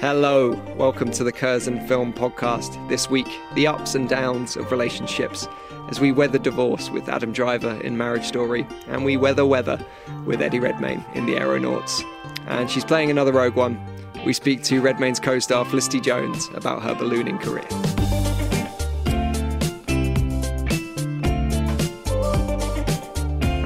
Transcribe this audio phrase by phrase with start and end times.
[0.00, 2.88] Hello, welcome to the Curzon Film Podcast.
[2.88, 5.46] This week, the ups and downs of relationships
[5.90, 9.78] as we weather divorce with Adam Driver in Marriage Story and we weather weather
[10.24, 12.02] with Eddie Redmayne in The Aeronauts.
[12.46, 13.78] And she's playing another Rogue One.
[14.24, 17.68] We speak to Redmayne's co star Felicity Jones about her ballooning career.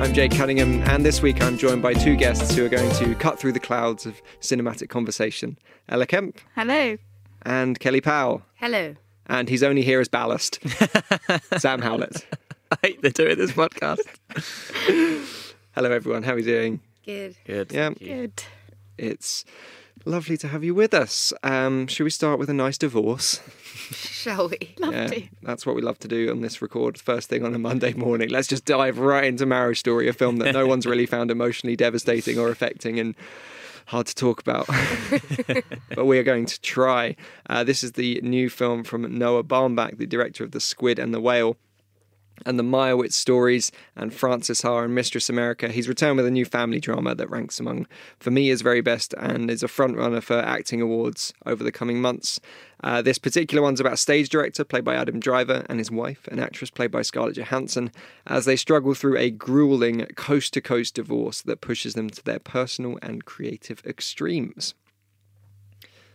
[0.05, 3.15] I'm Jake Cunningham, and this week I'm joined by two guests who are going to
[3.15, 5.57] cut through the clouds of cinematic conversation
[5.89, 6.99] Ella Kemp Hello.
[7.41, 8.43] and Kelly Powell.
[8.57, 8.97] Hello.
[9.29, 10.59] And he's only here as ballast.
[11.59, 12.27] Sam Howlett.
[12.71, 14.03] I hate they're doing this podcast.
[15.75, 16.23] Hello, everyone.
[16.23, 16.81] How are you doing?
[17.07, 17.37] Good.
[17.47, 17.73] Good.
[17.73, 18.43] Yeah, Good.
[18.99, 19.47] it's
[20.05, 21.33] lovely to have you with us.
[21.43, 23.41] Um, should we start with a nice divorce?
[23.91, 24.75] Shall we?
[24.79, 25.23] Love Yeah, to.
[25.43, 28.29] that's what we love to do on this record first thing on a Monday morning.
[28.31, 31.77] Let's just dive right into Marriage Story, a film that no one's really found emotionally
[31.77, 33.15] devastating or affecting and
[33.87, 34.67] hard to talk about.
[35.95, 37.17] but we are going to try.
[37.51, 41.13] Uh, this is the new film from Noah Baumbach, the director of The Squid and
[41.13, 41.57] the Whale.
[42.45, 45.69] And the Meyerowitz stories and Frances Ha and Mistress America.
[45.69, 47.87] He's returned with a new family drama that ranks among,
[48.19, 52.01] for me, his very best and is a frontrunner for acting awards over the coming
[52.01, 52.41] months.
[52.83, 56.39] Uh, this particular one's about stage director played by Adam Driver and his wife, an
[56.39, 57.91] actress played by Scarlett Johansson,
[58.27, 62.39] as they struggle through a grueling coast to coast divorce that pushes them to their
[62.39, 64.75] personal and creative extremes.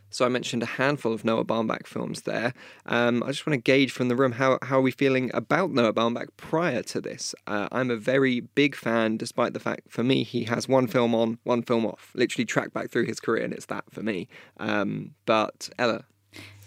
[0.09, 2.53] So I mentioned a handful of Noah Baumbach films there.
[2.85, 5.71] Um, I just want to gauge from the room how, how are we feeling about
[5.71, 7.35] Noah Baumbach prior to this?
[7.47, 11.13] Uh, I'm a very big fan, despite the fact for me he has one film
[11.13, 12.11] on, one film off.
[12.15, 14.27] Literally track back through his career, and it's that for me.
[14.59, 16.05] Um, but Ella,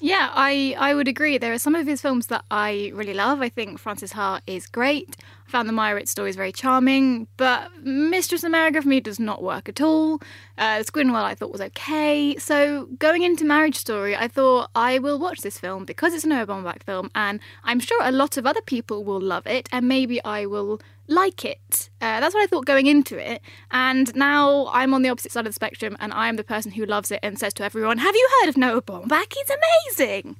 [0.01, 1.39] Yeah, I, I would agree.
[1.39, 3.41] There are some of his films that I really love.
[3.41, 5.17] I think Frances Ha is great.
[5.53, 9.69] I found the Meyerowitz stories very charming, but Mistress America for me does not work
[9.69, 10.19] at all.
[10.57, 12.37] Uh, Squidwell I thought was okay.
[12.39, 16.29] So going into Marriage Story, I thought I will watch this film because it's a
[16.29, 19.87] Noah Baumbach film, and I'm sure a lot of other people will love it, and
[19.87, 21.91] maybe I will like it.
[22.01, 23.43] Uh, that's what I thought going into it.
[23.71, 26.87] And now I'm on the opposite side of the spectrum, and I'm the person who
[26.87, 29.35] loves it and says to everyone, "Have you heard of Noah Baumbach?
[29.35, 30.37] He's amazing."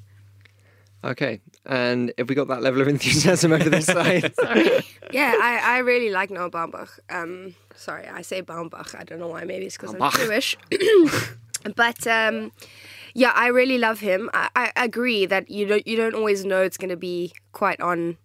[1.05, 1.41] Okay.
[1.67, 4.33] And have we got that level of enthusiasm over this side?
[5.13, 6.99] Yeah, I, I really like Noah Baumbach.
[7.11, 8.99] Um, sorry, I say Baumbach.
[8.99, 9.45] I don't know why.
[9.45, 10.57] Maybe it's because I'm Jewish.
[11.77, 12.51] but um,
[13.13, 14.31] yeah, I really love him.
[14.33, 17.79] I, I agree that you don't you don't always know it's going to be quite
[17.83, 18.17] on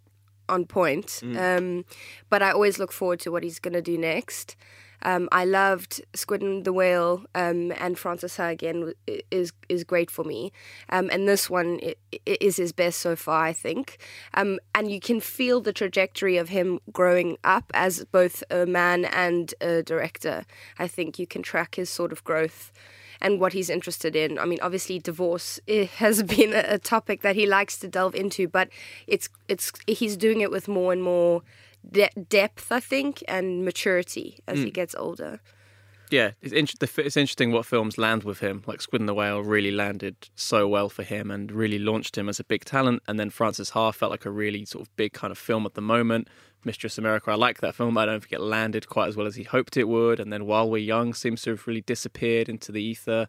[0.47, 1.21] on point.
[1.37, 1.83] Um,
[2.29, 4.55] but I always look forward to what he's going to do next.
[5.03, 8.94] Um, I loved Squid and the Whale, um, and Frances Ha again
[9.31, 10.52] is is great for me.
[10.90, 11.80] Um, and this one
[12.25, 13.97] is his best so far, I think.
[14.34, 19.06] Um, and you can feel the trajectory of him growing up as both a man
[19.06, 20.46] and a director.
[20.80, 22.72] I think you can track his sort of growth
[23.22, 24.38] and what he's interested in.
[24.40, 28.47] I mean, obviously, divorce eh, has been a topic that he likes to delve into,
[28.47, 28.69] but
[29.06, 31.44] it's it's he's doing it with more and more
[31.91, 35.39] de- depth, I think, and maturity as he gets older.
[36.09, 36.67] Yeah, it's, in-
[37.03, 38.63] it's interesting what films land with him.
[38.66, 42.29] Like Squid and the Whale really landed so well for him and really launched him
[42.29, 43.03] as a big talent.
[43.07, 45.73] And then Frances Ha felt like a really sort of big kind of film at
[45.73, 46.29] the moment.
[46.63, 47.95] Mistress America, I like that film.
[47.95, 50.19] but I don't think it landed quite as well as he hoped it would.
[50.22, 53.28] And then While We're Young seems to have really disappeared into the ether.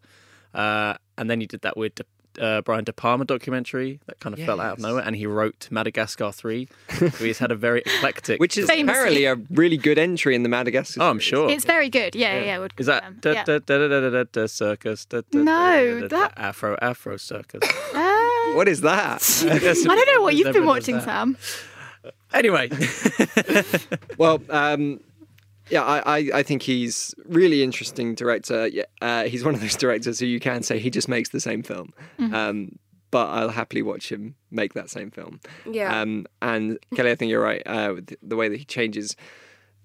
[0.55, 1.97] Uh, and then he did that weird
[2.41, 5.03] uh, Brian De Palma documentary that kind of fell out of nowhere.
[5.05, 6.69] And he wrote Madagascar 3.
[6.99, 8.41] so he's had a very eclectic.
[8.41, 8.91] Which is Famously.
[8.93, 11.03] apparently a really good entry in the Madagascar.
[11.03, 11.51] Oh, I'm sure.
[11.51, 12.15] It's very good.
[12.15, 12.45] Yeah, yeah.
[12.45, 13.35] yeah would Is that confirm.
[13.35, 15.05] da, da, da, da, da, da, da, circus?
[15.05, 17.63] Da, da, No, da, da, da, that- Afro Afro circus.
[17.95, 19.23] Uh, What is that?
[19.49, 21.01] I don't know what you've been watching.
[21.01, 21.37] Sam.
[22.33, 22.69] Anyway,
[24.17, 25.01] Well, um,
[25.71, 28.67] yeah, I, I, I think he's really interesting director.
[28.69, 31.41] Yeah, Uh, he's one of those directors who you can say he just makes the
[31.41, 31.93] same film.
[32.19, 32.79] Um,
[33.11, 35.41] but I'll happily watch him make that same film.
[35.71, 36.01] Yeah.
[36.01, 37.63] Um, and Kelly, I think you're right.
[37.65, 39.17] Uh, with the way that he changes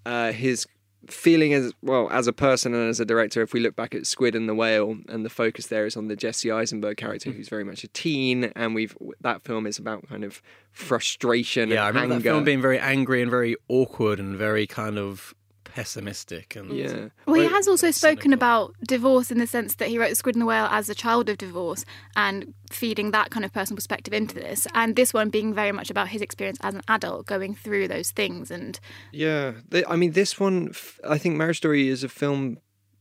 [0.04, 0.66] uh, his
[1.08, 3.42] feeling as well as a person and as a director.
[3.42, 6.08] If we look back at Squid and the Whale, and the focus there is on
[6.08, 10.08] the Jesse Eisenberg character, who's very much a teen, and we've that film is about
[10.08, 10.42] kind of
[10.72, 12.22] frustration yeah, I remember anger.
[12.22, 15.34] that film being very angry and very awkward and very kind of
[15.74, 17.08] pessimistic and yeah.
[17.26, 18.34] Well, he has also spoken cynical.
[18.34, 21.28] about divorce in the sense that he wrote Squid and the Whale as a child
[21.28, 21.84] of divorce
[22.14, 24.68] and feeding that kind of personal perspective into this.
[24.72, 28.12] And this one being very much about his experience as an adult going through those
[28.12, 28.52] things.
[28.52, 28.78] And
[29.10, 29.54] Yeah,
[29.88, 30.72] I mean, this one,
[31.02, 32.58] I think Marriage Story is a film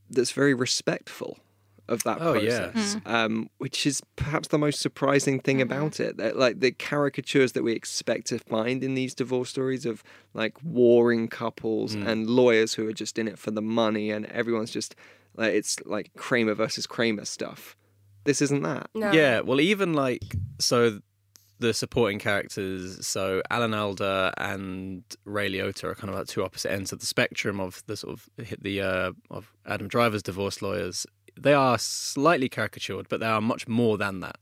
[0.09, 1.37] that's very respectful
[1.89, 2.68] of that Oh, yeah.
[2.71, 6.18] process, um, which is perhaps the most surprising thing about it.
[6.18, 10.01] That, like the caricatures that we expect to find in these divorce stories of
[10.33, 14.71] like warring couples and lawyers who are just in it for the money, and everyone's
[14.71, 14.95] just
[15.35, 17.75] like it's like Kramer versus Kramer stuff.
[18.24, 18.89] This isn't that.
[18.95, 19.12] No.
[19.12, 20.24] Yeah, well, even like
[20.59, 21.00] so,
[21.59, 26.71] the supporting characters, so Alan Alda and Ray Liotta are kind of like two opposite
[26.71, 30.62] ends of the spectrum of the sort of hit the uh, of Adam Driver's divorce
[30.62, 31.06] lawyers.
[31.39, 34.38] They are slightly caricatured, but they are much more than that.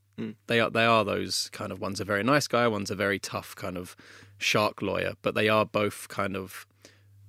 [0.46, 3.18] They are they are those kind of one's a very nice guy, one's a very
[3.18, 3.96] tough kind of
[4.38, 6.68] shark lawyer, but they are both kind of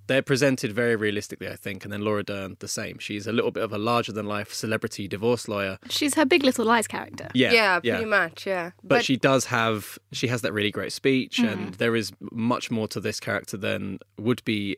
[0.09, 1.85] they're presented very realistically, I think.
[1.85, 2.99] And then Laura Dern, the same.
[2.99, 5.79] She's a little bit of a larger than life celebrity divorce lawyer.
[5.89, 7.29] she's her Big Little Lies character.
[7.35, 8.47] Yeah, Yeah, pretty much.
[8.47, 8.73] Yeah.
[8.85, 11.53] but, she does have she has that really great speech Mm.
[11.53, 14.77] and there is much more to this character than would be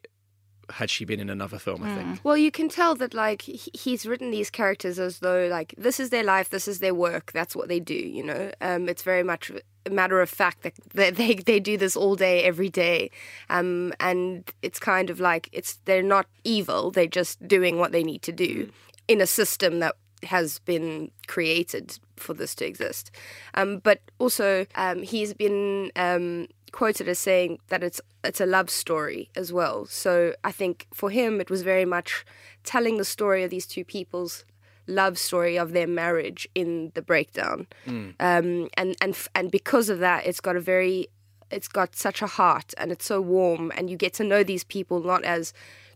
[0.70, 1.96] had she been in another film i Mm.
[1.96, 6.00] think Well, you can tell that like he's written these characters as though like this
[6.00, 7.94] is their life, this is their work, that's what they do.
[7.94, 9.50] You know, um, it's very much
[9.86, 13.10] a matter of fact that they they, they do this all day, every day,
[13.50, 18.02] um, and it's kind of like it's they're not evil; they're just doing what they
[18.02, 18.70] need to do
[19.08, 23.10] in a system that has been created for this to exist.
[23.54, 28.68] Um, but also, um, he's been um, quoted as saying that it's it's a love
[28.68, 29.86] story as well.
[29.86, 32.24] So I think for him, it was very much
[32.64, 34.44] telling the story of these two people's
[34.88, 37.68] love story of their marriage in the breakdown,
[38.18, 41.06] um, and and and because of that, it's got a very
[41.48, 44.64] it's got such a heart and it's so warm, and you get to know these
[44.64, 45.52] people not as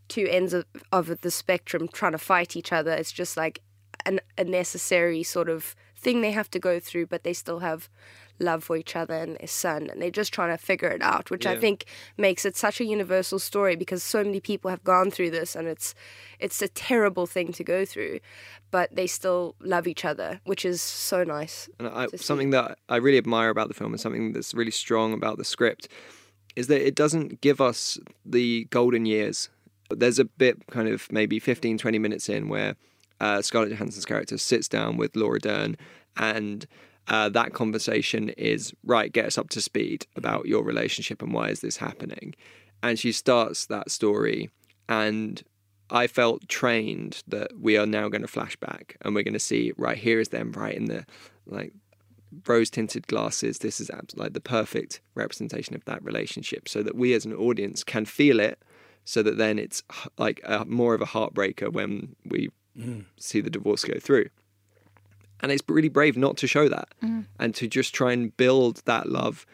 [0.06, 2.92] two ends of, of the spectrum trying to fight each other.
[2.92, 3.60] It's just like
[4.06, 7.88] an, a necessary sort of thing they have to go through, but they still have
[8.38, 11.30] love for each other and their son, and they're just trying to figure it out,
[11.30, 11.84] which I think
[12.16, 15.68] makes it such a universal story because so many people have gone through this, and
[15.68, 15.94] it's
[16.38, 18.20] it's a terrible thing to go through,
[18.70, 21.68] but they still love each other, which is so nice.
[21.78, 22.18] And I, see.
[22.18, 25.44] something that I really admire about the film and something that's really strong about the
[25.44, 25.88] script
[26.56, 29.48] is that it doesn't give us the golden years.
[29.90, 32.76] There's a bit kind of maybe 15, 20 minutes in where
[33.20, 35.76] uh, Scarlett Johansson's character sits down with Laura Dern
[36.16, 36.66] and
[37.08, 41.48] uh, that conversation is right, get us up to speed about your relationship and why
[41.48, 42.34] is this happening.
[42.82, 44.50] And she starts that story
[44.88, 45.42] and
[45.90, 49.40] I felt trained that we are now going to flash back and we're going to
[49.40, 51.06] see right here is them right in the
[51.46, 51.72] like
[52.46, 53.58] rose tinted glasses.
[53.58, 57.82] This is like the perfect representation of that relationship, so that we as an audience
[57.84, 58.62] can feel it.
[59.04, 59.82] So that then it's
[60.18, 62.50] like a, more of a heartbreaker when we
[63.18, 64.28] see the divorce go through.
[65.40, 67.24] And it's really brave not to show that mm.
[67.38, 69.46] and to just try and build that love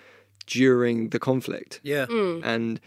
[0.47, 2.41] during the conflict yeah mm.
[2.45, 2.79] and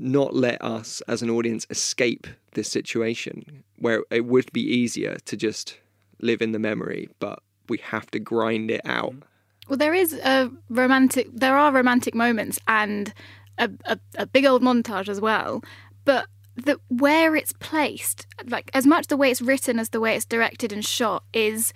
[0.00, 5.36] not let us as an audience escape this situation where it would be easier to
[5.36, 5.76] just
[6.20, 9.12] live in the memory, but we have to grind it out.
[9.12, 9.22] Mm.
[9.68, 11.28] Well, there is a romantic.
[11.32, 13.12] There are romantic moments and
[13.58, 15.62] a, a, a big old montage as well.
[16.04, 20.16] But the where it's placed, like as much the way it's written as the way
[20.16, 21.72] it's directed and shot, is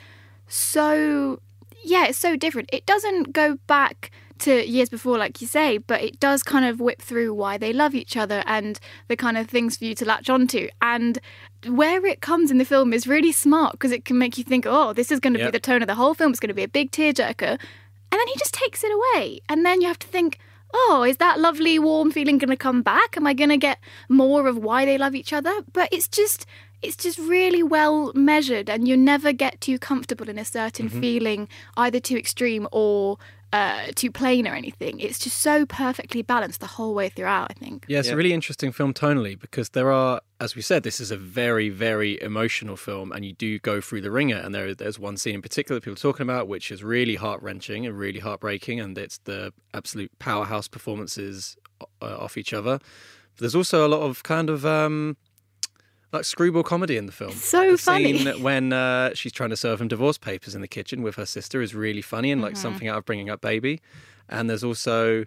[0.49, 1.41] so
[1.83, 2.71] yeah, it's so different.
[2.73, 4.11] It doesn't go back
[4.41, 7.73] to years before, like you say, but it does kind of whip through why they
[7.73, 10.69] love each other and the kind of things for you to latch onto.
[10.83, 11.19] And
[11.69, 14.67] where it comes in the film is really smart because it can make you think,
[14.67, 15.49] oh, this is going to Yep.
[15.49, 16.31] be the tone of the whole film.
[16.33, 17.51] It's going to be a big tearjerker.
[17.51, 19.41] And then he just takes it away.
[19.49, 20.39] And then you have to think,
[20.73, 23.17] oh, is that lovely, warm feeling going to come back?
[23.17, 25.53] Am I going to get more of why they love each other?
[25.73, 26.47] But it's just.
[26.85, 31.49] It's just really well measured, and you never get too comfortable in a certain feeling,
[31.77, 33.19] either too extreme or
[33.53, 34.99] uh, too plain or anything.
[34.99, 37.51] It's just so perfectly balanced the whole way throughout.
[37.51, 37.87] I think.
[37.89, 38.15] Yeah, it's Yeah.
[38.15, 41.69] a really interesting film tonally because there are, as we said, this is a very,
[41.71, 44.37] very emotional film, and you do go through the ringer.
[44.39, 47.15] And there, there's one scene in particular that people are talking about, which is really
[47.15, 52.79] heart wrenching and really heartbreaking, and it's the absolute powerhouse performances uh, off each other.
[53.37, 55.17] But there's also a lot of kind of um,
[56.15, 57.33] like screwball comedy in the film.
[57.33, 58.17] So the funny.
[58.19, 61.27] Scene when uh, she's trying to serve him divorce papers in the kitchen with her
[61.27, 62.47] sister is really funny and Mm-hmm.
[62.47, 63.81] like something out of Bringing Up Baby.
[64.29, 65.25] And there's also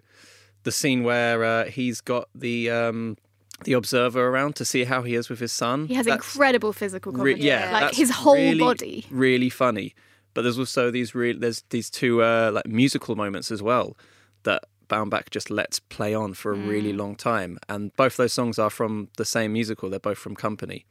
[0.64, 3.16] the scene where uh, he's got the um,
[3.64, 5.86] the observer around to see how he is with his son.
[5.86, 7.46] He has That's incredible physical re- comedy.
[7.46, 9.06] yeah, like his whole really, body.
[9.10, 9.94] really funny.
[10.34, 13.96] But there's also these real there's these two uh, like musical moments as well
[14.44, 16.98] that Baumbach just lets play on for a really Mm.
[16.98, 19.90] long time, and both those songs are from the same musical.
[19.90, 20.86] They're both from Company,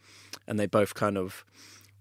[0.48, 1.44] and they both kind of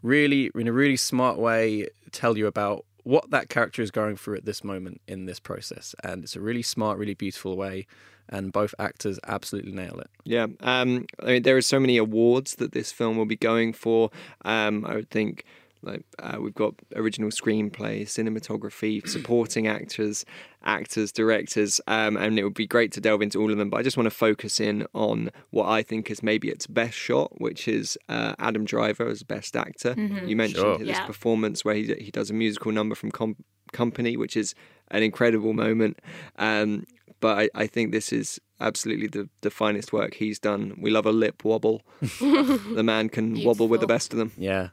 [0.03, 4.37] really, in a really smart way, tell you about what that character is going through
[4.37, 7.87] at this moment in this process, and it's a really smart, really beautiful way.
[8.29, 10.11] And both actors absolutely nail it.
[10.25, 13.73] Yeah, um, I mean, there are so many awards that this film will be going
[13.73, 14.11] for.
[14.45, 15.45] Um, I would think,
[15.83, 20.25] like, uh, we've got original screenplay, cinematography, supporting actors,
[20.65, 23.71] actors, directors, um, and it would be great to delve into all of them.
[23.71, 26.95] But I just want to focus in on what I think is maybe its best
[26.95, 29.95] shot, which is uh, Adam Driver as best actor.
[30.25, 30.79] You mentioned Sure.
[30.79, 31.07] this Yeah.
[31.07, 33.37] performance where he he does a musical number from Com-
[33.73, 34.55] Company, which is
[34.91, 36.01] an incredible moment.
[36.37, 36.85] Um,
[37.21, 40.77] but I, I think this is absolutely the, the finest work he's done.
[40.81, 41.83] We love a lip wobble.
[42.21, 44.33] the man can wobble with the best of them.
[44.37, 44.69] Yeah.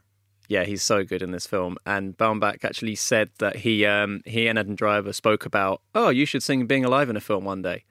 [0.54, 1.78] Yeah, he's so good in this film.
[1.86, 6.26] And Baumbach actually said that he um, he and Adam Driver spoke about, oh, you
[6.26, 7.84] should sing Being Alive in a film one day.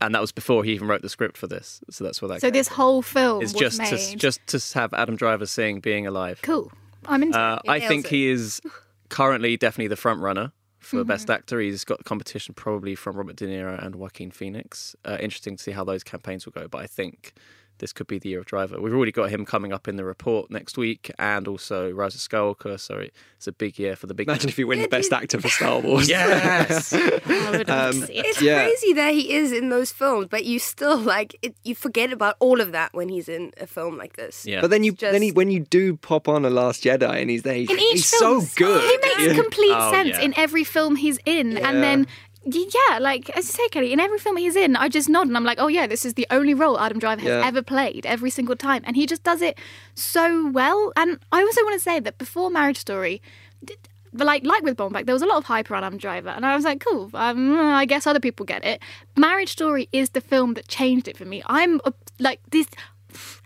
[0.00, 1.80] And that was before he even wrote the script for this.
[1.90, 3.90] So that's where that So this whole film is just made.
[3.90, 6.40] to, just to have Adam Driver sing Being Alive.
[6.42, 6.70] cool.
[7.06, 7.70] I'm into Uh, it.
[7.70, 8.10] I think it.
[8.10, 8.60] he is
[9.08, 11.08] currently definitely the front runner for Mm-hmm.
[11.08, 11.60] best actor.
[11.60, 14.94] He's got competition probably from Robert De Niro and Joaquin Phoenix.
[15.04, 17.32] Uh, interesting to see how those campaigns will go, but I think
[17.78, 18.80] this could be the year of Driver.
[18.80, 22.20] We've already got him coming up in the report next week, and also Rise of
[22.20, 22.78] Skywalker.
[22.78, 23.04] So
[23.36, 24.28] it's a big year for the big.
[24.28, 26.08] Imagine if you win the best actor for Star Wars.
[26.08, 26.92] yes.
[26.92, 28.26] I would um, see it.
[28.26, 28.64] It's Yeah.
[28.64, 32.36] crazy that he is in those films, but you still like it, you forget about
[32.40, 34.44] all of that when he's in a film like this.
[34.46, 34.60] yeah.
[34.60, 37.30] But then you Just- then he, when you do pop on a Last Jedi and
[37.30, 38.82] he's there, he's, in each he's film, so good.
[38.82, 39.42] He makes Yeah.
[39.42, 40.20] complete Oh, sense yeah.
[40.22, 41.68] in every film he's in, Yeah.
[41.70, 42.06] and then.
[42.44, 45.36] Yeah, like as you say, Kelly, in every film he's in, I just nod and
[45.36, 47.46] I'm like, oh yeah, this is the only role Adam Driver has Yeah.
[47.46, 49.58] ever played every single time, and he just does it
[49.94, 50.92] so well.
[50.96, 53.20] And I also want to say that before Marriage Story,
[54.14, 56.46] but like like with Baumbach, there was a lot of hype around Adam Driver, and
[56.46, 57.10] I was like, cool.
[57.12, 58.80] Um, I guess other people get it.
[59.16, 61.42] Marriage Story is the film that changed it for me.
[61.46, 62.66] I'm uh, like this.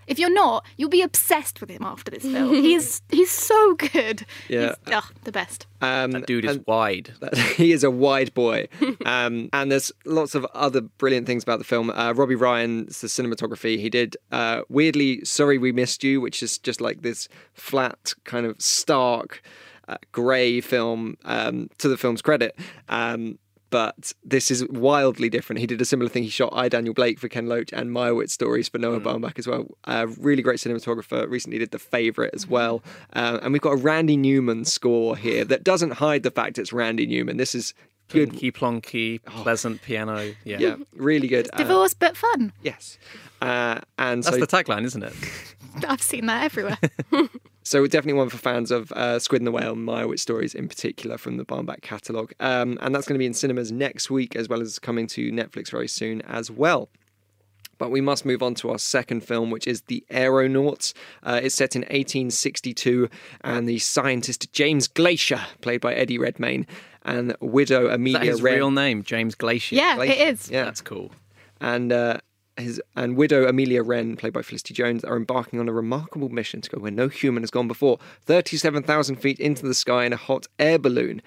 [0.07, 2.55] If you're not, you'll be obsessed with him after this film.
[2.63, 4.25] he's he's so good.
[4.49, 4.75] Yeah.
[4.87, 5.67] He's, ugh, the best.
[5.81, 7.13] Um, that dude is wide.
[7.21, 8.69] that- he is a wide boy.
[9.05, 11.91] Um, and there's lots of other brilliant things about the film.
[11.91, 13.79] Uh, Robbie Ryan's the cinematography.
[13.79, 18.47] He did uh, weirdly "Sorry We Missed You," which is just like this flat, kind
[18.47, 19.43] of stark,
[19.89, 21.17] uh, grey film.
[21.25, 22.57] Um, to the film's credit.
[22.89, 23.39] Um,
[23.73, 25.59] but this is wildly different.
[25.59, 26.25] He did a similar thing.
[26.25, 29.47] He shot I, Daniel Blake for Ken Loach and Meyerowitz stories for Noah Baumbach as
[29.49, 29.67] well.
[29.85, 31.29] Uh, really great cinematographer.
[31.29, 32.83] Recently did The Favourite as well.
[33.15, 36.71] Um, and we've got a Randy Newman score here that doesn't hide the fact it's
[36.71, 37.39] Randy Newman.
[37.39, 37.73] This is
[38.09, 38.33] good.
[38.33, 40.35] Plonky plonky, pleasant piano.
[40.45, 40.59] Yeah.
[40.59, 41.49] Yeah, really good.
[41.51, 42.53] Uh, Divorce but fun.
[42.63, 42.99] yes.
[43.41, 45.15] Uh, and That's so, the tagline, isn't it?
[45.89, 46.79] I've seen that everywhere.
[47.63, 50.69] so definitely one for fans of uh, Squid and the Whale and Meyerowitz stories in
[50.69, 52.33] particular from the Baumbach catalogue.
[52.41, 55.31] Um, and that's going to be in cinemas next week as well as coming to
[55.33, 56.89] Netflix very soon as well.
[57.79, 60.95] But we must move on to our second film, which is The Aeronauts.
[61.25, 63.09] Uh, it's set in 1862,
[63.41, 66.65] and the scientist James Glaisher, played by Eddie Redmayne,
[67.05, 68.55] and widow Is that Amelia his Wren.
[68.55, 69.73] real name, James Glaisher?
[69.73, 70.11] yeah, Glaisher.
[70.11, 70.51] it is.
[70.51, 70.65] Yeah.
[70.65, 71.11] That's cool.
[71.61, 72.19] and uh,
[72.57, 76.61] his and widow Amelia Wren, played by Felicity Jones, are embarking on a remarkable mission
[76.61, 80.13] to go where no human has gone before, thirty-seven thousand feet into the sky in
[80.13, 81.23] a hot air balloon.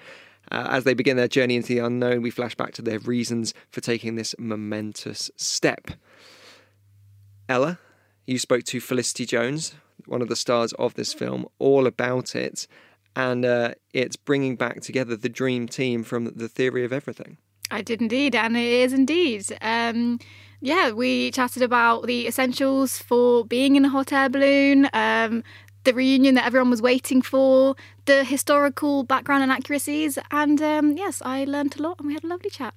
[0.52, 3.52] Uh, as they begin their journey into the unknown, we flash back to their reasons
[3.70, 5.90] for taking this momentous step.
[7.48, 7.80] Ella,
[8.26, 9.74] you spoke to Felicity Jones,
[10.06, 12.68] one of the stars of this film, all about it,
[13.16, 17.38] and uh, it's bringing back together the dream team from The Theory of Everything.
[17.70, 19.46] I did indeed, and it is indeed.
[19.60, 20.20] Um,
[20.60, 25.44] yeah, we chatted about the essentials for being in a hot air balloon, um,
[25.84, 31.22] the reunion that everyone was waiting for, the historical background and accuracies, and um, yes,
[31.24, 32.74] I learnt a lot and we had a lovely chat.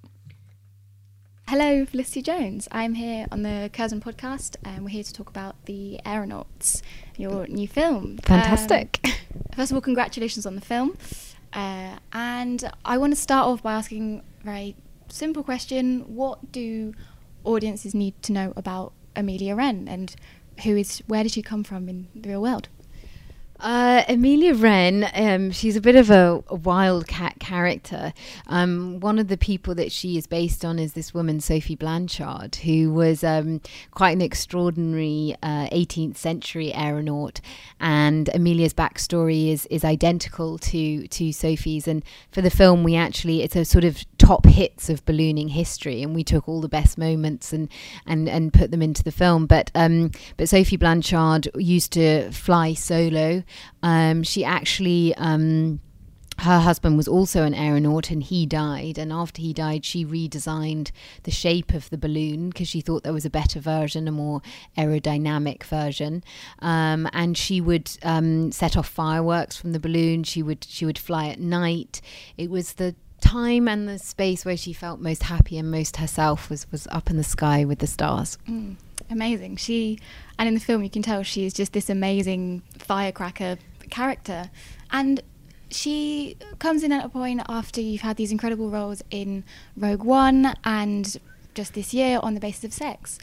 [1.47, 2.67] Hello, Felicity Jones.
[2.71, 6.83] I'm here on the Curzon podcast, and we're here to talk about the Aeronauts,
[7.17, 8.19] your new film.
[8.19, 8.99] Fantastic.
[9.03, 9.11] Um,
[9.55, 10.95] first of all, congratulations on the film.
[11.51, 14.75] Uh, and I want to start off by asking a very
[15.07, 16.93] simple question: What do
[17.49, 20.15] audiences need to know about Amelia Wren, and
[20.63, 22.69] who is where did she come from in the real world?
[23.59, 28.13] Uh, Amelia Wren, um, she's a bit of a, a wildcat character.
[28.47, 32.55] Um, one of the people that she is based on is this woman, Sophie Blanchard,
[32.55, 33.59] who was um,
[33.91, 37.41] quite an extraordinary uh, 18th century aeronaut.
[37.81, 41.85] And Amelia's backstory is is identical to to Sophie's.
[41.85, 46.03] And for the film, we actually it's a sort of top hits of ballooning history,
[46.03, 47.67] and we took all the best moments and
[48.05, 49.47] and and put them into the film.
[49.47, 53.43] But um, but Sophie Blanchard used to fly solo.
[53.81, 55.15] Um, she actually.
[55.15, 55.79] Um,
[56.43, 58.97] her husband was also an aeronaut and he died.
[58.97, 60.91] And after he died, she redesigned
[61.23, 64.41] the shape of the balloon because she thought there was a better version, a more
[64.77, 66.23] aerodynamic version.
[66.59, 70.23] Um, and she would um, set off fireworks from the balloon.
[70.23, 71.99] She would she would fly at night.
[72.37, 76.49] It was the time and the space where she felt most happy and most herself
[76.49, 78.37] was was up in the sky with the stars.
[78.47, 78.75] Mm,
[79.09, 79.57] amazing.
[79.57, 79.99] She
[80.37, 83.57] and in the film you can tell she is just this amazing firecracker
[83.89, 84.49] character
[84.91, 85.21] and
[85.71, 89.43] she comes in at a point after you've had these incredible roles in
[89.77, 91.17] Rogue One and
[91.53, 93.19] just this year on the basis of sex.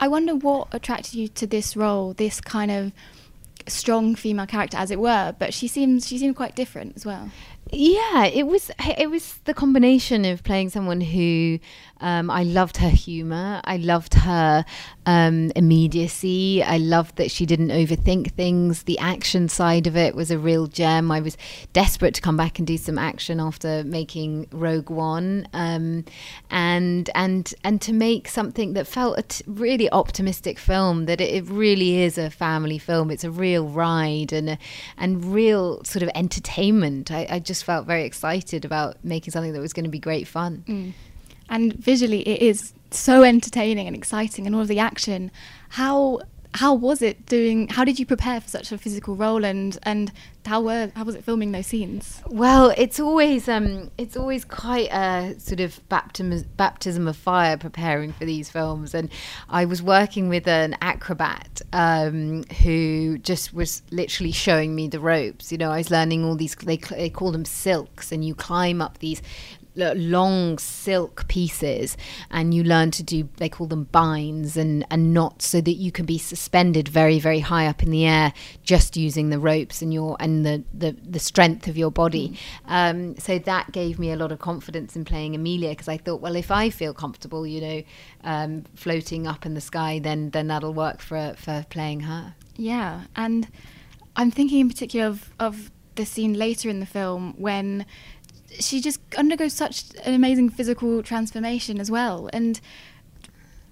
[0.00, 2.92] I wonder what attracted you to this role, this kind of
[3.66, 7.30] strong female character as it were, but she seems she seemed quite different as well.
[7.70, 11.58] Yeah, it was it was the combination of playing someone who
[12.00, 14.64] um, I loved her humor, I loved her
[15.04, 18.84] um, immediacy, I loved that she didn't overthink things.
[18.84, 21.10] The action side of it was a real gem.
[21.10, 21.36] I was
[21.72, 26.04] desperate to come back and do some action after making Rogue One, um,
[26.50, 31.04] and and and to make something that felt a t- really optimistic film.
[31.04, 33.10] That it, it really is a family film.
[33.10, 34.58] It's a real ride and a,
[34.96, 37.10] and real sort of entertainment.
[37.10, 39.98] I, I just just felt very excited about making something that was going to be
[39.98, 40.62] great fun.
[40.68, 40.92] Mm.
[41.48, 45.32] And visually, it is so entertaining and exciting, and all of the action.
[45.70, 46.20] How
[46.54, 47.68] how was it doing?
[47.68, 50.12] How did you prepare for such a physical role, and and
[50.46, 52.22] how were how was it filming those scenes?
[52.26, 58.12] Well, it's always um, it's always quite a sort of baptism baptism of fire preparing
[58.12, 59.10] for these films, and
[59.48, 65.52] I was working with an acrobat um, who just was literally showing me the ropes.
[65.52, 68.80] You know, I was learning all these they they call them silks, and you climb
[68.80, 69.20] up these
[69.78, 71.96] long silk pieces
[72.30, 75.92] and you learn to do they call them binds and and knots so that you
[75.92, 79.94] can be suspended very very high up in the air just using the ropes and
[79.94, 82.36] your and the the, the strength of your body mm.
[82.66, 86.20] um, so that gave me a lot of confidence in playing Amelia because I thought
[86.20, 87.82] well if I feel comfortable you know
[88.24, 93.04] um, floating up in the sky then then that'll work for for playing her yeah
[93.14, 93.48] and
[94.16, 97.84] I'm thinking in particular of, of the scene later in the film when
[98.58, 102.28] she just undergoes such an amazing physical transformation as well.
[102.32, 102.60] And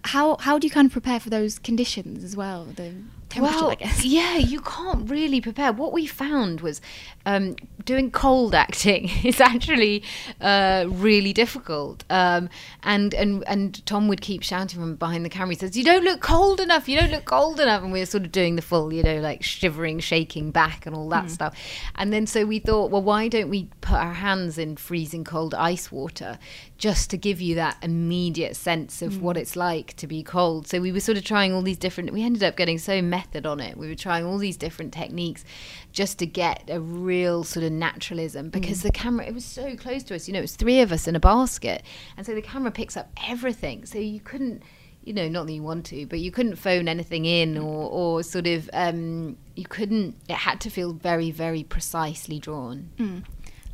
[0.04, 2.64] how how do you kind of prepare for those conditions as well?
[2.64, 2.94] The
[3.28, 4.04] temperature, well, I guess.
[4.16, 5.72] Yeah, you can't really prepare.
[5.72, 6.80] What we found was
[7.26, 10.02] um, doing cold acting is actually
[10.40, 12.04] uh, really difficult.
[12.08, 12.48] Um,
[12.82, 15.54] and and and Tom would keep shouting from behind the camera.
[15.54, 16.88] He says, "You don't look cold enough.
[16.88, 19.18] You don't look cold enough." And we were sort of doing the full, you know,
[19.18, 21.30] like shivering, shaking back, and all that mm.
[21.30, 21.58] stuff.
[21.96, 25.54] And then so we thought, well, why don't we put our hands in freezing cold
[25.54, 26.38] ice water
[26.78, 29.20] just to give you that immediate sense of mm.
[29.20, 30.66] what it's like to be cold?
[30.66, 32.12] So we were sort of trying all these different.
[32.12, 33.76] We ended up getting so method on it.
[33.76, 35.44] We were trying all these different techniques
[35.92, 38.82] just to get a real sort of naturalism because mm.
[38.84, 40.28] the camera it was so close to us.
[40.28, 41.82] You know, it was three of us in a basket,
[42.16, 43.84] and so the camera picks up everything.
[43.84, 44.62] So you couldn't
[45.02, 48.24] you know, not that you want to, but you couldn't phone anything in or, or
[48.24, 52.90] sort of, um, you couldn't, it had to feel very, very precisely drawn.
[52.98, 53.24] Mm.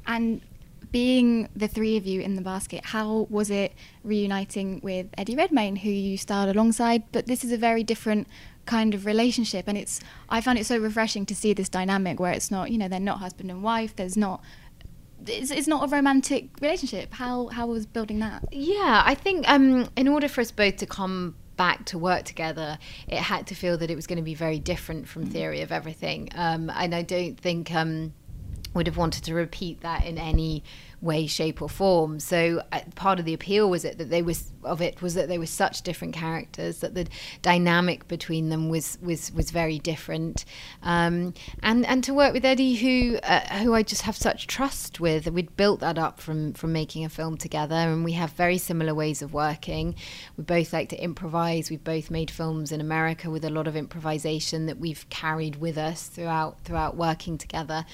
[0.06, 0.42] And
[0.90, 3.72] being the three of you in the basket, how was it
[4.04, 7.02] reuniting with Eddie Redmayne, who you starred alongside?
[7.12, 8.28] But this is a very different
[8.66, 9.68] kind of relationship.
[9.68, 12.78] And it's i found it so refreshing to see this dynamic where it's not you
[12.78, 14.42] know they're not husband and wife there's not
[15.26, 17.14] it's, it's not a romantic relationship.
[17.14, 18.44] How how was building that?
[18.52, 22.78] Yeah i think um in order for us both to come back to work together
[23.06, 25.32] it had to feel that it was going to be very different from mm-hmm.
[25.32, 26.28] theory of everything.
[26.34, 28.12] Um and i don't think um
[28.74, 30.62] would have wanted to repeat that in any
[31.02, 32.20] way, shape, or form.
[32.20, 35.26] So uh, part of the appeal was it that they was of it was that
[35.26, 37.08] they were such different characters that the
[37.42, 40.44] dynamic between them was was was very different.
[40.82, 45.00] Um, and and to work with Eddie, who uh, who I just have such trust
[45.00, 48.58] with, we'd built that up from from making a film together, and we have very
[48.58, 49.96] similar ways of working.
[50.36, 51.68] We both like to improvise.
[51.68, 55.76] We've both made films in America with a lot of improvisation that we've carried with
[55.76, 57.84] us throughout throughout working together.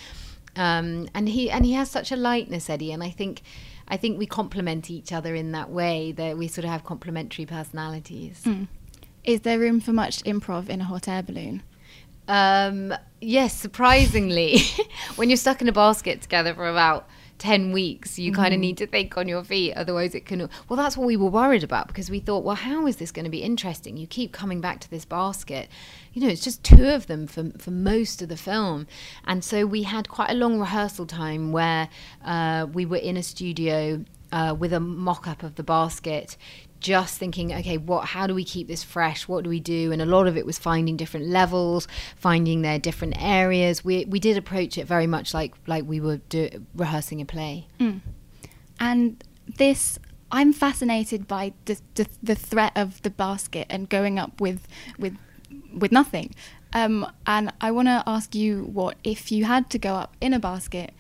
[0.59, 3.43] Um, and he and he has such a lightness, Eddie, and I think
[3.87, 7.47] I think we complement each other in that way that we sort of have complementary
[7.47, 8.43] personalities.
[8.45, 8.67] Mm.
[9.23, 11.63] Is there room for much improv in a hot air balloon?
[12.27, 14.59] Um, yes, surprisingly,
[15.17, 18.41] when you're stuck in a basket together for about 10 weeks, you mm-hmm.
[18.41, 19.75] kind of need to think on your feet.
[19.75, 20.49] Otherwise, it can.
[20.69, 23.25] Well, that's what we were worried about because we thought, well, how is this going
[23.25, 23.97] to be interesting?
[23.97, 25.69] You keep coming back to this basket.
[26.13, 28.87] You know, it's just two of them for, for most of the film.
[29.25, 31.89] And so we had quite a long rehearsal time where
[32.25, 36.37] uh, we were in a studio uh, with a mock up of the basket
[36.81, 38.07] just thinking, okay, what?
[38.07, 39.27] How do we keep this fresh?
[39.29, 39.93] What do we do?
[39.93, 43.85] And a lot of it was finding different levels, finding their different areas.
[43.85, 47.67] We we did approach it very much like like we were do, rehearsing a play.
[47.81, 48.01] Mm.
[48.81, 49.25] And
[49.57, 49.99] this,
[50.31, 54.67] I'm fascinated by the, the, the threat of the basket and going up with
[54.99, 55.17] with
[55.73, 56.35] with nothing.
[56.73, 60.35] Um, and I want to ask you what if you had to go up in
[60.35, 60.93] a basket,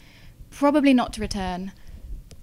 [0.51, 1.73] probably not to return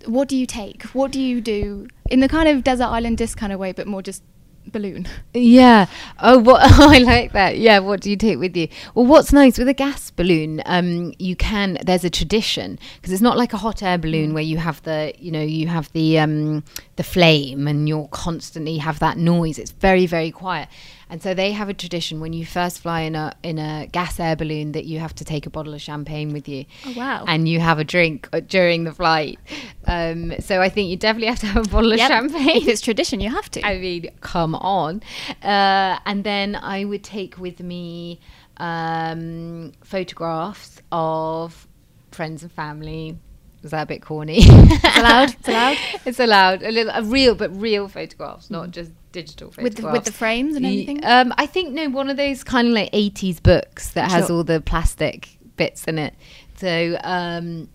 [0.07, 0.83] what do you take?
[0.83, 3.87] What do you do in the kind of desert island disc kind of way, but
[3.87, 4.23] more just
[4.71, 5.07] balloon.
[5.33, 5.87] Yeah.
[6.19, 7.57] Oh, what I like that.
[7.57, 7.79] Yeah.
[7.79, 8.67] What do you take with you?
[8.93, 11.77] Well, what's nice with a gas balloon, um, you can.
[11.83, 14.33] There's a tradition because it's not like a hot air balloon mm.
[14.33, 16.63] where you have the, you know, you have the um,
[16.95, 19.59] the flame and you're constantly have that noise.
[19.59, 20.69] It's very very quiet.
[21.09, 24.19] And so they have a tradition when you first fly in a in a gas
[24.19, 26.65] air balloon that you have to take a bottle of champagne with you.
[26.85, 27.25] Oh wow!
[27.27, 29.39] And you have a drink uh, during the flight.
[29.87, 32.09] Um, so I think you definitely have to have a bottle of yep.
[32.09, 32.57] champagne.
[32.57, 33.65] If it's tradition, you have to.
[33.65, 35.03] I mean, come on.
[35.43, 38.19] Uh, and then I would take with me
[38.57, 41.67] um, photographs of
[42.11, 43.17] friends and family,
[43.63, 44.37] is that a bit corny?
[44.39, 45.29] it's allowed.
[45.33, 45.77] It's allowed.
[46.05, 46.63] it's allowed.
[46.63, 49.75] A little, a real, but real photographs, not just digital photographs.
[49.75, 51.03] With the, with the frames and everything.
[51.05, 54.43] Um, I think no, one of those kind of like eighties books that has all
[54.43, 56.13] the plastic bits in it.
[56.57, 57.69] So um,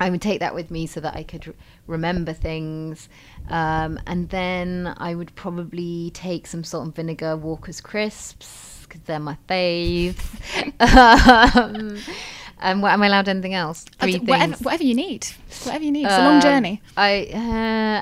[0.00, 1.54] I would take that with me so that I could r-
[1.86, 3.08] remember things.
[3.48, 9.18] Um, and then I would probably take some salt and vinegar Walker's crisps because they're
[9.18, 10.24] my faves.
[11.56, 11.98] um,
[12.60, 13.84] um, what, am I allowed anything else?
[14.00, 15.26] Three whatever, whatever, you need.
[15.64, 16.06] Whatever you need.
[16.06, 16.82] It's a long um, journey.
[16.96, 17.36] I uh,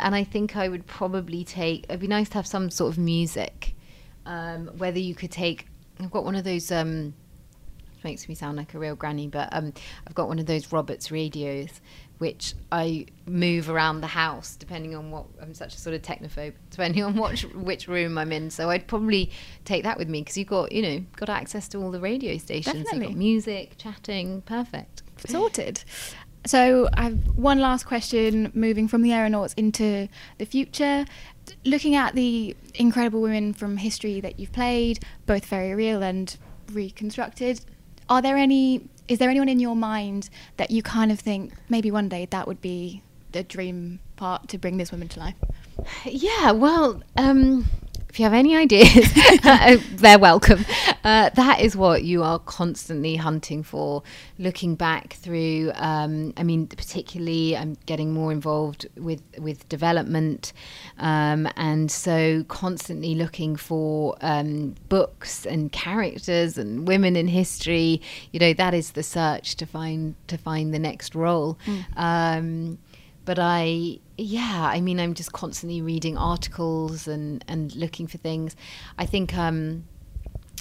[0.05, 1.85] and I think I would probably take.
[1.85, 3.75] It'd be nice to have some sort of music.
[4.25, 5.66] Um, whether you could take.
[6.01, 6.71] I've got one of those.
[6.73, 7.14] Um,
[8.05, 9.73] makes me sound like a real granny, but um,
[10.07, 11.81] I've got one of those Roberts radios
[12.18, 16.55] which I move around the house depending on what I'm such a sort of technophobe,
[16.70, 18.50] depending on which which room I'm in.
[18.50, 19.31] So I'd probably
[19.64, 22.38] take that with me because you've got you know got access to all the radio
[22.38, 22.98] stations, Definitely.
[22.98, 25.83] you've got music, chatting, perfect, sorted.
[26.46, 31.05] So I have one last question, moving from the aeronauts into the future.
[31.64, 36.37] Looking at the incredible women from history that you've played, both very real and
[36.72, 37.61] reconstructed,
[38.09, 41.90] are there any is there anyone in your mind that you kind of think maybe
[41.90, 45.35] one day that would be the dream part to bring this woman to life?
[46.05, 47.66] Yeah, well, um,
[48.16, 49.12] if you have any ideas,
[49.44, 50.64] uh, they're welcome.
[51.05, 54.02] Uh, that is what you are constantly hunting for.
[54.38, 60.55] Looking back through, um, I mean, particularly, I'm getting more involved with with development,
[60.96, 68.00] um, and so constantly looking for um, books and characters and women in history.
[68.33, 71.59] You know, that is the search to find to find the next role.
[71.66, 72.79] Mm
[73.26, 78.57] but I, yeah, I mean, I'm just constantly reading articles and, and looking for things.
[78.98, 79.85] I think um,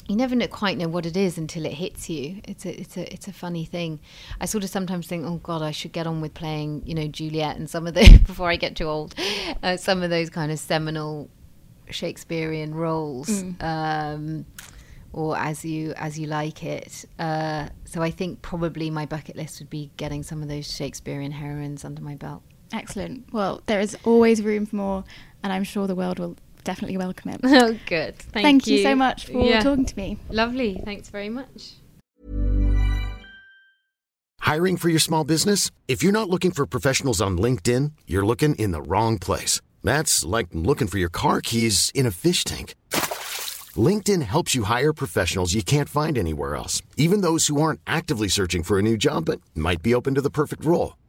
[0.08, 2.42] you never know, quite know what it is until it hits you.
[2.44, 4.00] It's a, it's a, it's a funny thing.
[4.42, 7.08] I sort of sometimes think, oh God, I should get on with playing, you know,
[7.08, 9.16] Juliet and some of the before I get too old.
[9.64, 11.30] Uh, some of those kind of seminal
[11.90, 13.30] Shakespearean roles.
[13.30, 13.64] Mm.
[13.64, 14.46] Um,
[15.14, 17.06] or as you as you like it.
[17.18, 21.32] Uh, so I think probably my bucket list would be getting some of those Shakespearean
[21.32, 22.44] heroines under my belt.
[22.74, 23.32] Excellent.
[23.34, 25.04] Well, there is always room for more,
[25.44, 27.42] and I'm sure the world will definitely welcome it.
[27.46, 28.18] Oh, good.
[28.18, 28.78] Thank, Thank you.
[28.78, 28.84] you.
[28.84, 29.62] so much for yeah.
[29.62, 30.18] talking to me.
[30.30, 30.82] Lovely.
[30.84, 31.74] Thanks very much.
[34.42, 35.72] Hiring for your small business?
[35.88, 39.62] If you're not looking for professionals on LinkedIn, you're looking in the wrong place.
[39.84, 42.76] That's like looking for your car keys in a fish tank.
[43.76, 48.28] LinkedIn helps you hire professionals you can't find anywhere else, even those who aren't actively
[48.28, 50.96] searching for a new job but might be open to the perfect role.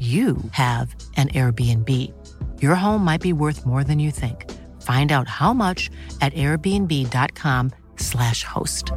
[0.00, 2.12] you have an Airbnb.
[2.60, 4.50] Your home might be worth more than you think.
[4.82, 5.88] Find out how much
[6.20, 8.90] at airbnb.com/slash host.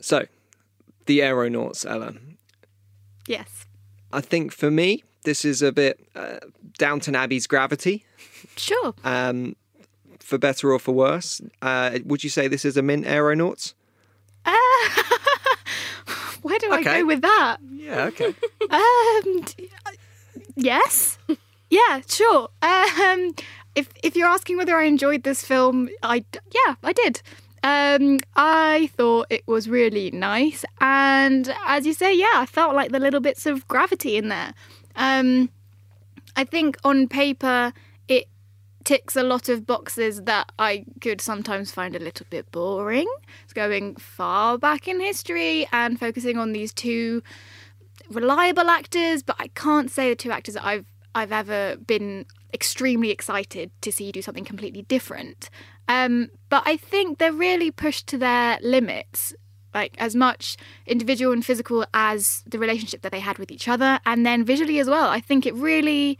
[0.00, 0.26] So,
[1.06, 2.14] the Aeronauts, Ella.
[3.26, 3.66] Yes.
[4.12, 6.38] I think for me, this is a bit uh,
[6.78, 8.04] Downton Abbey's Gravity.
[8.56, 8.94] Sure.
[9.04, 9.56] Um,
[10.18, 13.74] for better or for worse, uh, would you say this is a mint Aeronauts?
[14.44, 14.52] Uh,
[16.72, 17.00] do I Okay.
[17.00, 17.56] go with that?
[17.70, 18.34] Yeah, okay.
[18.70, 19.44] Um,
[20.56, 21.18] yes.
[21.70, 22.48] Yeah, sure.
[22.62, 23.34] Um,
[23.74, 27.22] if if you're asking whether I enjoyed this film, I yeah, I did.
[27.64, 32.90] Um, I thought it was really nice, and as you say, yeah, I felt like
[32.92, 34.52] the little bits of gravity in there.
[34.96, 35.48] Um,
[36.36, 37.72] I think on paper
[38.92, 43.08] ticks a lot of boxes that I could sometimes find a little bit boring.
[43.42, 47.22] It's going far back in history and focusing on these two
[48.10, 53.10] reliable actors, but I can't say the two actors that I've I've ever been extremely
[53.10, 55.48] excited to see do something completely different.
[55.88, 59.34] Um, but I think they're really pushed to their limits,
[59.72, 64.00] like as much individual and physical as the relationship that they had with each other,
[64.04, 65.08] and then visually as well.
[65.08, 66.18] I think it really,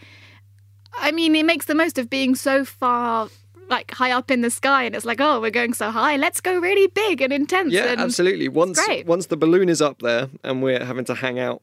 [0.98, 3.28] I mean, it makes the most of being so far.
[3.68, 6.16] Like high up in the sky, and it's like, oh, we're going so high.
[6.16, 7.72] Let's go really big and intense.
[7.72, 8.48] Yeah, and absolutely.
[8.48, 9.06] Once great.
[9.06, 11.62] once the balloon is up there and we're having to hang out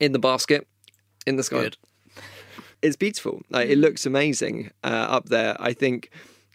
[0.00, 0.66] in the basket
[1.26, 1.76] in the sky, Good.
[2.80, 3.42] it's beautiful.
[3.50, 5.54] Like it looks amazing uh, up there.
[5.60, 6.08] I think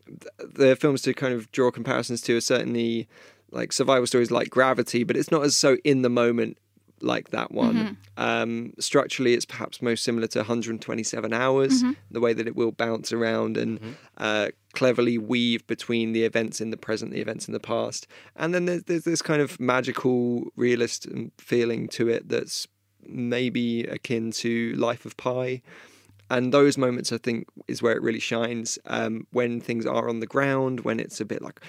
[0.08, 3.08] th- the films to kind of draw comparisons to are certainly
[3.52, 6.58] like survival stories like Gravity, but it's not as so in the moment
[7.02, 7.98] like that one.
[8.18, 13.12] Um, structurally, it's perhaps most similar to 127 Hours, the way that it will bounce
[13.12, 17.60] around and uh, cleverly weave between the events in the present, the events in the
[17.60, 18.08] past.
[18.36, 22.68] And then there's, there's this kind of magical, realist um, feeling to it that's
[23.06, 25.62] maybe akin to Life of Pi.
[26.30, 28.78] And those moments, I think, is where it really shines.
[28.86, 31.62] Um, when things are on the ground, when it's a bit like,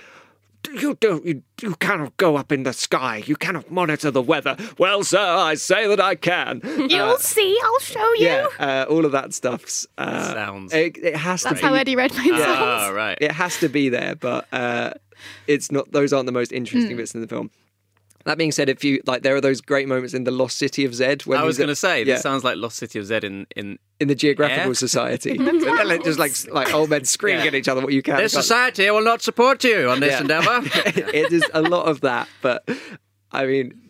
[0.73, 3.23] you don't, you, you cannot go up in the sky.
[3.27, 4.57] You cannot monitor the weather.
[4.79, 6.61] Well, sir, I say that I can.
[6.89, 7.59] You'll see.
[7.65, 8.27] I'll show you.
[8.27, 9.87] Yeah, uh, all of that stuff's.
[9.97, 11.79] Uh, Sounds It, it has That's to how be.
[11.79, 12.41] Eddie Redmayne sounds.
[12.43, 13.17] Ah, right.
[13.21, 14.93] It has to be there, but uh,
[15.47, 15.91] it's not.
[15.93, 16.97] Those aren't the most interesting Hmm.
[16.99, 17.51] bits in the film.
[18.25, 20.85] That being said, if you like, there are those great moments in the Lost City
[20.85, 21.23] of Zed.
[21.25, 23.47] When I was going to say, yeah, this sounds like Lost City of Zed in,
[23.57, 24.73] in in the Geographical Yeah.
[24.75, 25.39] Society,
[26.05, 27.49] just like like old men screaming Yeah.
[27.49, 28.17] at each other what you can.
[28.19, 30.21] this society will not support you on this Yeah.
[30.21, 30.61] endeavour.
[30.65, 32.69] it is a lot of that, but
[33.31, 33.81] I mean,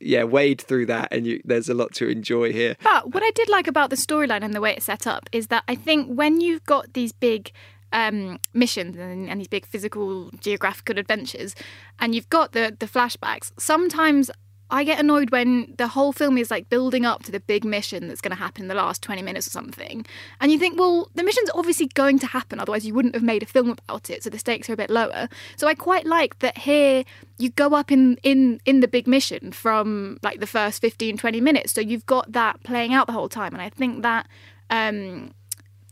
[0.00, 2.76] yeah, wade through that, and you, there's a lot to enjoy here.
[2.82, 5.46] But what I did like about the storyline and the way it's set up is
[5.48, 7.52] that I think when you've got these big
[7.92, 11.54] um, missions and, and these big physical geographical adventures,
[11.98, 14.30] and you've got the the flashbacks, sometimes
[14.70, 18.06] I get annoyed when the whole film is like building up to the big mission
[18.06, 20.04] that's going to happen in the last 20 minutes or something.
[20.40, 23.42] And you think, well, the mission's obviously going to happen, otherwise, you wouldn't have made
[23.42, 24.22] a film about it.
[24.22, 25.28] So the stakes are a bit lower.
[25.56, 27.04] So I quite like that here
[27.38, 31.40] you go up in, in, in the big mission from like the first 15, 20
[31.40, 31.72] minutes.
[31.72, 33.54] So you've got that playing out the whole time.
[33.54, 34.28] And I think that.
[34.70, 35.32] Um,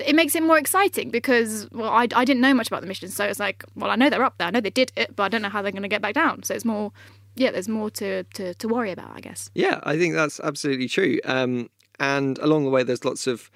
[0.05, 3.09] it makes it more exciting because well I, I didn't know much about the mission
[3.09, 5.25] so it's like well I know they're up there I know they did it but
[5.25, 6.93] I don't know how they're going to get back down so it's more
[7.35, 10.89] yeah there's more to, to, to worry about I guess Yeah, I think that's absolutely
[10.89, 11.21] true.
[11.25, 13.51] Um, and along the way, there's lots of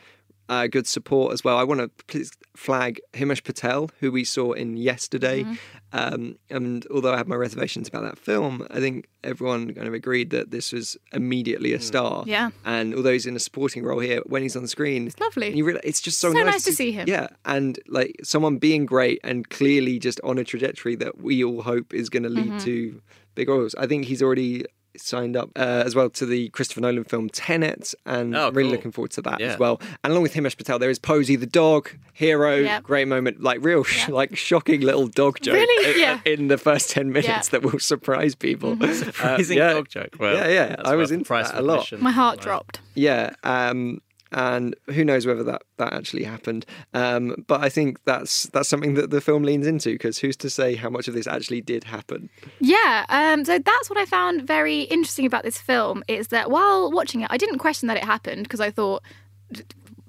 [0.50, 1.56] uh, good support as well.
[1.56, 5.46] I want to please flag Himesh Patel, who we saw in yesterday.
[5.92, 9.94] Um, and although I have my reservations about that film, I think everyone kind of
[9.94, 12.24] agreed that this was immediately a star.
[12.26, 12.50] Yeah.
[12.64, 15.54] And although he's in a supporting role here, when he's on the screen, it's lovely.
[15.56, 17.08] You realize it's just so, So nice to see him.
[17.08, 21.62] Yeah, and like someone being great and clearly just on a trajectory that we all
[21.62, 22.64] hope is going to lead Mhm.
[22.64, 23.00] to
[23.36, 23.74] big roles.
[23.76, 24.64] I think he's already
[24.96, 28.70] signed up uh, as well to the Christopher Nolan film Tenet, and Oh, I'm really
[28.70, 29.52] looking forward to that Yeah.
[29.52, 29.80] as well.
[30.04, 32.82] And along with Himesh Patel, there is Posey the dog, hero, Yep.
[32.82, 35.94] great moment, like real, sh- like shocking little dog joke Really?
[35.94, 36.20] i- Yeah.
[36.24, 37.38] in the first ten minutes Yeah.
[37.40, 37.56] Mm-hmm.
[37.66, 38.76] that will surprise people.
[38.92, 39.72] Surprising Uh, yeah.
[39.74, 40.16] dog joke.
[40.18, 41.90] Well, yeah, yeah, I was the into that a lot.
[42.00, 42.42] my heart Wow.
[42.44, 44.00] dropped Yeah, um,
[44.32, 46.66] and who knows whether that, that actually happened.
[46.94, 50.50] Um, but I think that's that's something that the film leans into because who's to
[50.50, 52.30] say how much of this actually did happen?
[52.60, 56.90] Yeah, um, so that's what I found very interesting about this film is that while
[56.90, 59.02] watching it, I didn't question that it happened because I thought,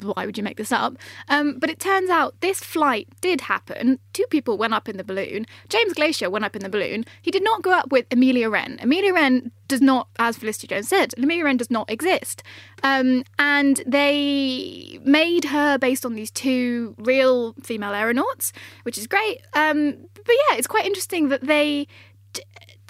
[0.04, 0.98] why would you make this up?
[1.30, 4.00] Um, but it turns out this flight did happen.
[4.14, 5.46] Two people went up in the balloon.
[5.70, 7.06] James Glaisher went up in the balloon.
[7.22, 8.80] He did not go up with Amelia Wren.
[8.82, 12.44] Amelia Wren does not, as Felicity Jones said, Amelia Wren does not exist.
[12.84, 18.52] Um, and they made her based on these two real female aeronauts,
[18.84, 19.42] which is great.
[19.54, 21.88] Um, but yeah, it's quite interesting that they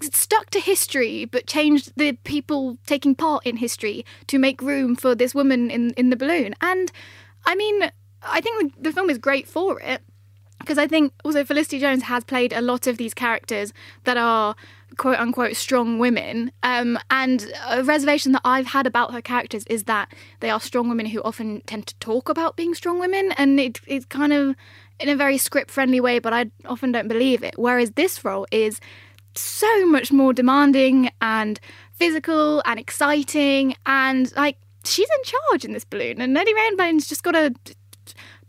[0.04, 5.16] stuck to history but changed the people taking part in history to make room for
[5.16, 6.56] this woman in in the balloon.
[6.62, 6.92] And
[7.46, 7.90] i mean
[8.24, 10.02] i think the, the film is great for it
[10.60, 14.56] because i think also felicity jones has played a lot of these characters that are
[14.98, 16.52] quote unquote strong women.
[16.64, 20.90] Um, and a reservation that i've had about her characters is that they are strong
[20.90, 23.32] women who often tend to talk about being strong women.
[23.38, 24.56] And it, it's kind of
[25.00, 27.56] in a very script friendly way but i often don't believe it.
[27.58, 28.80] Whereas this role is
[29.36, 31.60] so much more demanding and
[31.94, 37.24] physical and exciting and like she's in charge in this balloon and Eddie Redmayne's just
[37.24, 37.54] got to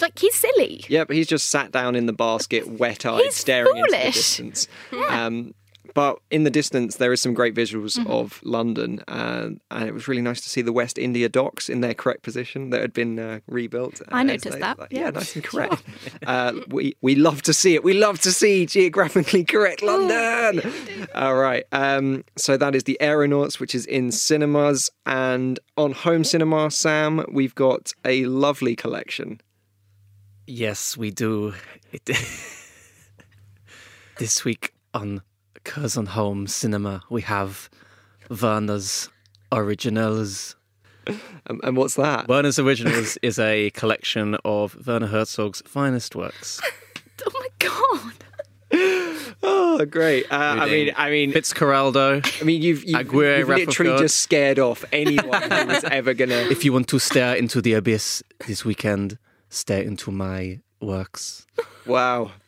[0.00, 0.84] like he's silly.
[0.88, 4.14] Yeah, but he's just sat down in the basket, wet-eyed, He's staring into the foolish.
[4.14, 4.68] distance.
[5.08, 5.54] Um,
[5.94, 8.11] but in the distance, there is some great visuals Mm-hmm.
[8.11, 11.81] of London, and, and it was really nice to see the West India docks in
[11.81, 14.00] their correct position that had been uh, rebuilt.
[14.11, 15.00] I noticed they- that, like, yeah.
[15.00, 15.83] yeah, nice and correct.
[16.26, 17.85] uh, we we love to see it.
[17.85, 20.62] We love to see geographically correct London.
[21.14, 21.64] All right.
[21.72, 27.24] Um, so that is the Aeronauts, which is in cinemas, and on home cinema, Sam,
[27.31, 29.40] we've got a lovely collection.
[30.46, 31.55] Yes, we do.
[31.92, 32.05] It,
[34.18, 35.22] this week on
[35.64, 37.68] Curzon Home Cinema, we have
[38.29, 39.09] Werner's
[39.51, 40.57] Originals.
[41.07, 42.29] Um, and what's that?
[42.29, 46.61] Werner's Originals is a collection of Werner Herzog's finest works.
[47.25, 48.12] Oh my god.
[49.44, 50.25] Oh, great!
[50.31, 52.40] Uh, I mean, I mean, Fitzcarraldo.
[52.40, 56.35] I mean, you've, you've, Aguirre, you've literally just scared off anyone who was ever gonna.
[56.35, 61.46] If you want to stare into the abyss this weekend, stare into my works.
[61.86, 62.30] Wow.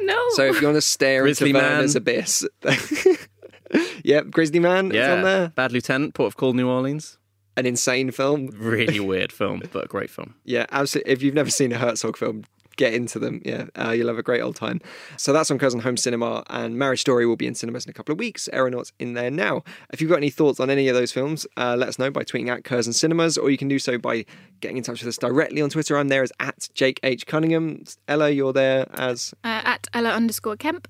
[0.00, 0.18] No.
[0.30, 1.72] So if you want to stare Grizzly into Man.
[1.74, 2.44] Werner's abyss,
[4.02, 5.48] yep, Grizzly Man is Yeah, on there.
[5.50, 7.18] Bad Lieutenant, Port of Call, New Orleans.
[7.56, 8.48] An insane film.
[8.56, 10.34] Really weird film, but a great film.
[10.44, 11.12] Yeah, absolutely.
[11.12, 12.44] If you've never seen a Herzog film,
[12.76, 13.40] get into them.
[13.44, 14.80] Yeah, uh, you'll have a great old time.
[15.16, 17.92] So that's on Curzon Home Cinema, and Marriage Story will be in cinemas in a
[17.92, 18.48] couple of weeks.
[18.52, 19.62] Aeronauts in there now.
[19.92, 22.22] If you've got any thoughts on any of those films, uh, let us know by
[22.22, 24.24] tweeting at Curzon Cinemas, or you can do so by
[24.60, 25.96] getting in touch with us directly on Twitter.
[25.96, 27.84] I'm there as at Jake H Cunningham.
[28.08, 30.88] Ella, you're there as Uh, at Ella underscore Kemp.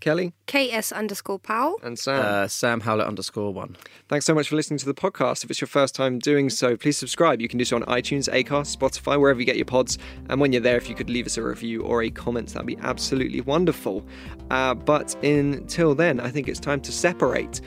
[0.00, 1.76] Kelly KS underscore Powell.
[1.82, 2.20] and Sam.
[2.24, 3.76] Uh, Sam Howlett underscore one.
[4.08, 5.42] Thanks so much for listening to the podcast.
[5.44, 7.40] If it's your first time doing so, please subscribe.
[7.40, 9.98] You can do so on iTunes, Acast, Spotify, wherever you get your pods.
[10.28, 12.66] And when you're there, if you could leave us a review or a comment, that'd
[12.66, 14.06] be absolutely wonderful.
[14.50, 17.60] Uh, but until then, I think it's time to separate.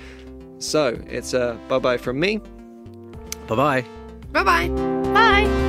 [0.59, 2.37] So it's a bye bye from me.
[3.47, 3.85] Bye bye.
[4.31, 4.67] Bye bye.
[5.13, 5.68] Bye.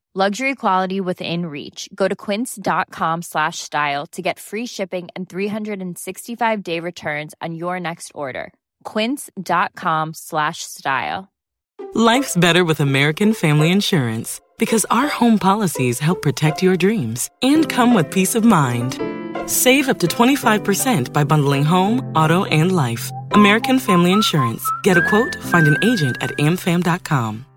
[0.13, 1.87] Luxury quality within reach.
[1.95, 7.79] Go to quince.com slash style to get free shipping and 365 day returns on your
[7.79, 8.51] next order.
[8.83, 11.31] Quince.com slash style.
[11.93, 17.69] Life's better with American Family Insurance because our home policies help protect your dreams and
[17.69, 18.99] come with peace of mind.
[19.49, 23.09] Save up to 25% by bundling home, auto, and life.
[23.31, 24.69] American Family Insurance.
[24.83, 27.45] Get a quote, find an agent at amfam.com.